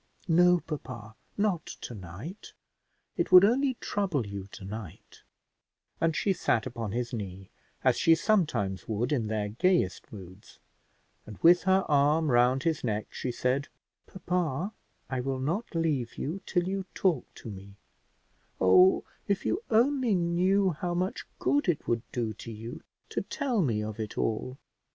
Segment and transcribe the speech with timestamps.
[0.27, 2.53] "No, papa, not tonight,
[3.17, 5.21] it would only trouble you tonight;"
[6.01, 7.51] and she sat upon his knee,
[7.83, 10.57] as she sometimes would in their gayest moods,
[11.27, 13.67] and with her arm round his neck, she said:
[14.07, 14.73] "Papa,
[15.07, 17.75] I will not leave you till you talk to me;
[18.59, 23.61] oh, if you only knew how much good it would do to you, to tell
[23.61, 24.57] me of it all."